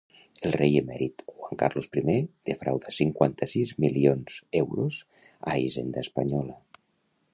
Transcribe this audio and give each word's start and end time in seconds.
El 0.47 0.53
rei 0.53 0.77
emèrit 0.77 1.19
Juan 1.33 1.59
Carlos 1.63 1.87
I 2.01 2.15
defrauda 2.51 2.93
cinquanta-sis 2.97 3.75
milions 3.85 4.41
euros 4.63 4.99
a 5.53 5.59
Hisenda 5.61 6.07
Espanyola 6.09 6.59